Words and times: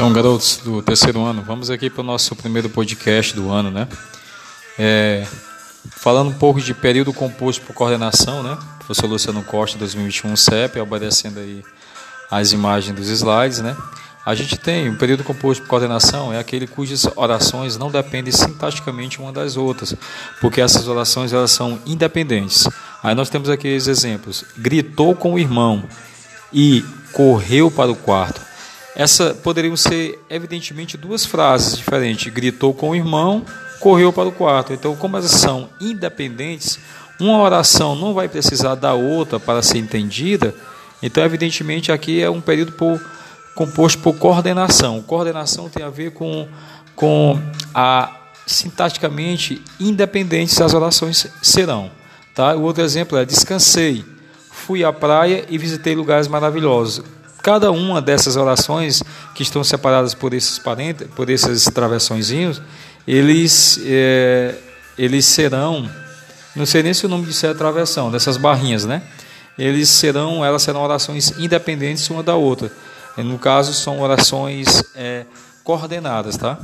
Então, 0.00 0.14
garotos 0.14 0.60
do 0.64 0.80
terceiro 0.80 1.22
ano, 1.22 1.42
vamos 1.42 1.68
aqui 1.68 1.90
para 1.90 2.00
o 2.00 2.02
nosso 2.02 2.34
primeiro 2.34 2.70
podcast 2.70 3.34
do 3.34 3.50
ano, 3.50 3.70
né? 3.70 3.86
É, 4.78 5.26
falando 5.90 6.30
um 6.30 6.32
pouco 6.32 6.58
de 6.58 6.72
período 6.72 7.12
composto 7.12 7.62
por 7.66 7.74
coordenação, 7.74 8.42
né? 8.42 8.56
Professor 8.78 9.06
Luciano 9.06 9.42
Costa, 9.42 9.76
2021 9.76 10.34
CEP, 10.36 10.80
obedecendo 10.80 11.38
aí 11.38 11.62
as 12.30 12.52
imagens 12.52 12.96
dos 12.96 13.10
slides, 13.10 13.58
né? 13.58 13.76
A 14.24 14.34
gente 14.34 14.56
tem 14.56 14.88
um 14.88 14.96
período 14.96 15.22
composto 15.22 15.64
por 15.64 15.68
coordenação, 15.68 16.32
é 16.32 16.38
aquele 16.38 16.66
cujas 16.66 17.06
orações 17.14 17.76
não 17.76 17.90
dependem 17.90 18.32
sintaticamente 18.32 19.20
uma 19.20 19.30
das 19.30 19.58
outras, 19.58 19.94
porque 20.40 20.62
essas 20.62 20.88
orações 20.88 21.34
elas 21.34 21.50
são 21.50 21.78
independentes. 21.84 22.66
Aí 23.02 23.14
nós 23.14 23.28
temos 23.28 23.50
aqui 23.50 23.76
os 23.76 23.86
exemplos: 23.86 24.46
gritou 24.56 25.14
com 25.14 25.34
o 25.34 25.38
irmão 25.38 25.84
e 26.50 26.82
correu 27.12 27.70
para 27.70 27.92
o 27.92 27.96
quarto. 27.96 28.48
Essa 28.94 29.34
poderiam 29.34 29.76
ser 29.76 30.18
evidentemente 30.28 30.96
duas 30.96 31.24
frases 31.24 31.76
diferentes: 31.76 32.32
gritou 32.32 32.74
com 32.74 32.90
o 32.90 32.96
irmão, 32.96 33.44
correu 33.78 34.12
para 34.12 34.28
o 34.28 34.32
quarto. 34.32 34.72
Então, 34.72 34.96
como 34.96 35.16
elas 35.16 35.30
são 35.30 35.68
independentes, 35.80 36.78
uma 37.18 37.38
oração 37.38 37.94
não 37.94 38.14
vai 38.14 38.28
precisar 38.28 38.74
da 38.74 38.94
outra 38.94 39.38
para 39.38 39.62
ser 39.62 39.78
entendida. 39.78 40.54
Então, 41.02 41.24
evidentemente, 41.24 41.92
aqui 41.92 42.20
é 42.20 42.28
um 42.28 42.40
período 42.40 42.72
por, 42.72 43.00
composto 43.54 44.00
por 44.00 44.16
coordenação. 44.16 45.02
Coordenação 45.02 45.68
tem 45.68 45.82
a 45.82 45.90
ver 45.90 46.12
com, 46.12 46.48
com 46.94 47.40
a 47.74 48.16
sintaticamente 48.46 49.62
independentes 49.78 50.60
as 50.60 50.74
orações 50.74 51.26
serão. 51.40 51.90
Tá? 52.34 52.54
O 52.54 52.62
outro 52.62 52.82
exemplo 52.82 53.16
é 53.16 53.24
descansei, 53.24 54.04
fui 54.50 54.84
à 54.84 54.92
praia 54.92 55.44
e 55.48 55.56
visitei 55.56 55.94
lugares 55.94 56.26
maravilhosos. 56.26 57.04
Cada 57.42 57.70
uma 57.70 58.02
dessas 58.02 58.36
orações 58.36 59.02
que 59.34 59.42
estão 59.42 59.64
separadas 59.64 60.14
por 60.14 60.34
esses 60.34 60.58
parentes, 60.58 61.06
por 61.16 61.30
esses 61.30 61.64
travessõezinhos, 61.64 62.60
eles, 63.06 63.80
é, 63.84 64.54
eles 64.98 65.24
serão, 65.24 65.90
não 66.54 66.66
sei 66.66 66.82
nem 66.82 66.92
se 66.92 67.06
o 67.06 67.08
nome 67.08 67.26
disso 67.26 67.46
é 67.46 67.54
travessão, 67.54 68.10
dessas 68.10 68.36
barrinhas, 68.36 68.84
né? 68.84 69.02
Eles 69.58 69.88
serão, 69.88 70.44
elas 70.44 70.62
serão 70.62 70.82
orações 70.82 71.30
independentes 71.38 72.08
uma 72.10 72.22
da 72.22 72.34
outra. 72.34 72.70
No 73.16 73.38
caso, 73.38 73.74
são 73.74 74.00
orações 74.00 74.82
é, 74.94 75.26
coordenadas, 75.64 76.36
tá? 76.36 76.58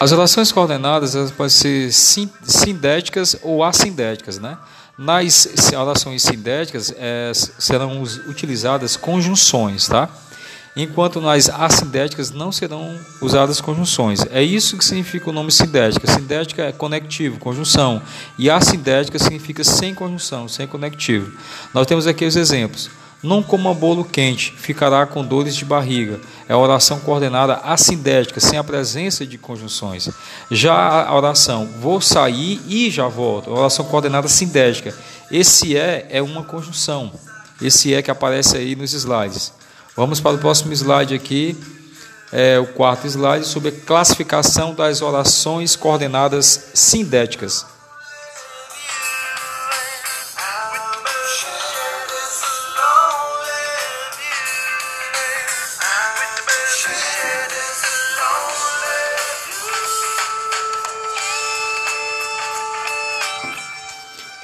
As 0.00 0.12
relações 0.12 0.52
coordenadas 0.52 1.16
elas 1.16 1.32
podem 1.32 1.50
ser 1.50 1.92
sindéticas 1.92 3.36
ou 3.42 3.64
assindéticas. 3.64 4.38
Né? 4.38 4.56
Nas 4.96 5.48
relações 5.70 6.22
sindéticas 6.22 6.94
é, 6.96 7.32
serão 7.34 8.02
utilizadas 8.28 8.96
conjunções, 8.96 9.88
tá? 9.88 10.08
enquanto 10.76 11.20
nas 11.20 11.50
assindéticas 11.50 12.30
não 12.30 12.52
serão 12.52 12.96
usadas 13.20 13.60
conjunções. 13.60 14.24
É 14.30 14.40
isso 14.40 14.78
que 14.78 14.84
significa 14.84 15.30
o 15.30 15.32
nome 15.32 15.50
sindética. 15.50 16.06
Sindética 16.06 16.62
é 16.66 16.72
conectivo, 16.72 17.38
conjunção, 17.38 18.00
e 18.38 18.48
assindética 18.48 19.18
significa 19.18 19.64
sem 19.64 19.92
conjunção, 19.92 20.46
sem 20.46 20.68
conectivo. 20.68 21.36
Nós 21.74 21.88
temos 21.88 22.06
aqui 22.06 22.24
os 22.24 22.36
exemplos. 22.36 22.88
Não 23.22 23.42
coma 23.42 23.74
bolo 23.74 24.04
quente, 24.04 24.54
ficará 24.56 25.04
com 25.04 25.24
dores 25.24 25.56
de 25.56 25.64
barriga. 25.64 26.20
É 26.48 26.52
a 26.52 26.58
oração 26.58 27.00
coordenada 27.00 27.54
assindética, 27.64 28.38
sem 28.38 28.58
a 28.58 28.64
presença 28.64 29.26
de 29.26 29.36
conjunções. 29.36 30.08
Já 30.50 31.04
a 31.04 31.16
oração 31.16 31.68
vou 31.80 32.00
sair 32.00 32.60
e 32.68 32.90
já 32.90 33.08
volto, 33.08 33.50
a 33.50 33.58
oração 33.58 33.84
coordenada 33.86 34.28
sindética. 34.28 34.94
Esse 35.30 35.76
é 35.76 36.06
é 36.10 36.22
uma 36.22 36.44
conjunção. 36.44 37.12
Esse 37.60 37.92
é 37.92 38.00
que 38.02 38.10
aparece 38.10 38.56
aí 38.56 38.76
nos 38.76 38.92
slides. 38.92 39.52
Vamos 39.96 40.20
para 40.20 40.36
o 40.36 40.38
próximo 40.38 40.72
slide 40.72 41.12
aqui, 41.12 41.56
é 42.32 42.56
o 42.56 42.66
quarto 42.66 43.04
slide 43.08 43.44
sobre 43.44 43.70
a 43.70 43.72
classificação 43.72 44.74
das 44.74 45.02
orações 45.02 45.74
coordenadas 45.74 46.70
sindéticas. 46.72 47.66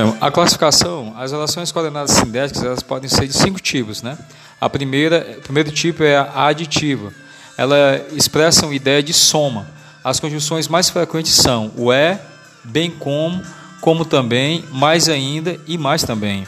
Então, 0.00 0.16
a 0.18 0.30
classificação, 0.30 1.14
as 1.18 1.30
relações 1.30 1.70
coordenadas 1.70 2.12
sindéticas, 2.12 2.62
elas 2.64 2.82
podem 2.82 3.08
ser 3.08 3.26
de 3.26 3.34
cinco 3.34 3.60
tipos, 3.60 4.02
né? 4.02 4.16
A 4.58 4.68
primeira, 4.68 5.36
o 5.38 5.42
primeiro 5.42 5.70
tipo 5.70 6.02
é 6.02 6.16
a 6.16 6.46
aditiva. 6.46 7.12
Ela 7.56 8.00
expressa 8.12 8.64
uma 8.64 8.74
ideia 8.74 9.02
de 9.02 9.12
soma. 9.12 9.66
As 10.02 10.18
conjunções 10.18 10.68
mais 10.68 10.88
frequentes 10.88 11.34
são 11.34 11.70
o 11.76 11.92
é, 11.92 12.18
bem 12.64 12.90
como, 12.90 13.42
como 13.82 14.06
também, 14.06 14.64
mais 14.70 15.06
ainda 15.06 15.60
e 15.66 15.76
mais 15.76 16.02
também. 16.02 16.46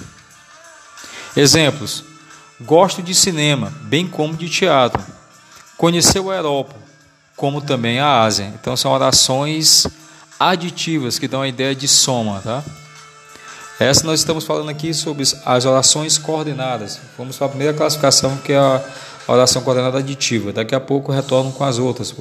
Exemplos: 1.36 2.04
gosto 2.62 3.02
de 3.02 3.14
cinema, 3.14 3.70
bem 3.82 4.06
como 4.06 4.34
de 4.34 4.48
teatro. 4.48 5.02
Conheceu 5.76 6.30
a 6.30 6.36
Europa, 6.36 6.74
como 7.36 7.60
também 7.60 8.00
a 8.00 8.22
Ásia. 8.22 8.50
Então 8.58 8.78
são 8.78 8.92
orações 8.92 9.86
aditivas 10.40 11.18
que 11.18 11.28
dão 11.28 11.42
a 11.42 11.48
ideia 11.48 11.74
de 11.74 11.86
soma, 11.86 12.40
tá? 12.42 12.64
Essa 13.82 14.06
nós 14.06 14.20
estamos 14.20 14.44
falando 14.44 14.68
aqui 14.68 14.94
sobre 14.94 15.24
as 15.44 15.64
orações 15.64 16.16
coordenadas. 16.16 17.00
Vamos 17.18 17.36
para 17.36 17.46
a 17.46 17.50
primeira 17.50 17.74
classificação, 17.74 18.36
que 18.36 18.52
é 18.52 18.56
a 18.56 18.80
oração 19.26 19.60
coordenada 19.62 19.98
aditiva. 19.98 20.52
Daqui 20.52 20.72
a 20.72 20.78
pouco 20.78 21.10
retorno 21.10 21.50
com 21.50 21.64
as 21.64 21.80
outras, 21.80 22.14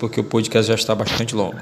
porque 0.00 0.20
o 0.20 0.24
podcast 0.24 0.66
já 0.66 0.74
está 0.74 0.92
bastante 0.92 1.32
longo. 1.32 1.56